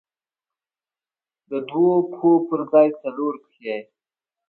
د 1.49 1.51
دوو 1.69 1.93
پښو 2.11 2.33
پر 2.47 2.59
ځای 2.71 2.87
څلور 3.01 3.33
پښې. 3.43 3.77